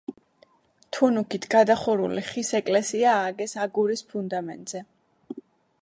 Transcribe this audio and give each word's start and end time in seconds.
თუნუქით 0.95 1.45
გადახურული 1.55 2.23
ხის 2.31 2.49
ეკლესია 2.61 3.13
ააგეს 3.19 3.55
აგურის 3.67 4.05
ფუნდამენტზე. 4.15 4.87